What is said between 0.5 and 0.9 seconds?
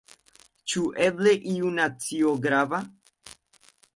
Ĉu